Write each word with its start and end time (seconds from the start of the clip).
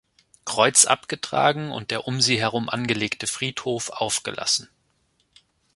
Kreuz 0.45 0.85
abgetragen 0.87 1.69
und 1.71 1.91
der 1.91 2.07
um 2.07 2.21
sie 2.21 2.39
herum 2.39 2.69
angelegte 2.69 3.27
Friedhof 3.27 3.91
aufgelassen. 3.91 4.67